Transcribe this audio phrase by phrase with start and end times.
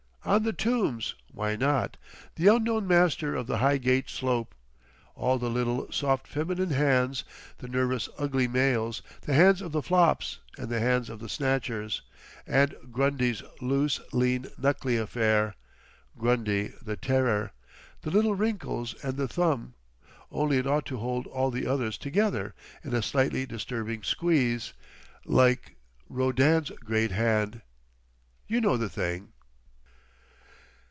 [0.23, 1.15] "On the tombs.
[1.31, 1.97] Why not?
[2.35, 4.53] The Unknown Master of the Highgate Slope!
[5.15, 7.23] All the little, soft feminine hands,
[7.57, 12.03] the nervous ugly males, the hands of the flops, and the hands of the snatchers!
[12.45, 19.73] And Grundy's loose, lean, knuckly affair—Grundy the terror!—the little wrinkles and the thumb!
[20.31, 25.77] Only it ought to hold all the others together—in a slightly disturbing squeeze....Like
[26.07, 29.29] Rodin's great Hand—you know the thing!"